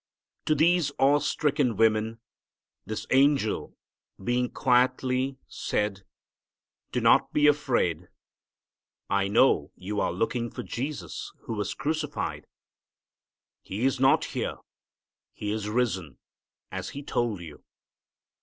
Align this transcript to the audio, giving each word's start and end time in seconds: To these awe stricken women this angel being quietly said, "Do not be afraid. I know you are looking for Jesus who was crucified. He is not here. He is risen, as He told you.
To 0.45 0.55
these 0.55 0.91
awe 0.97 1.19
stricken 1.19 1.77
women 1.77 2.21
this 2.87 3.05
angel 3.11 3.77
being 4.23 4.49
quietly 4.49 5.37
said, 5.47 6.05
"Do 6.91 6.99
not 7.01 7.31
be 7.33 7.45
afraid. 7.45 8.09
I 9.11 9.27
know 9.27 9.71
you 9.75 9.99
are 9.99 10.11
looking 10.11 10.49
for 10.49 10.63
Jesus 10.63 11.31
who 11.41 11.53
was 11.53 11.75
crucified. 11.75 12.47
He 13.61 13.85
is 13.85 13.99
not 13.99 14.25
here. 14.33 14.57
He 15.33 15.51
is 15.51 15.69
risen, 15.69 16.17
as 16.71 16.89
He 16.97 17.03
told 17.03 17.41
you. 17.41 17.63